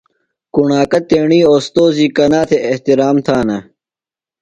کُݨاکہ 0.53 0.99
تیݨی 1.09 1.39
اوستوذی 1.51 2.07
کنا 2.15 2.41
تھےۡ 2.47 2.63
احترام 2.69 3.15
تھانہ؟ 3.25 3.57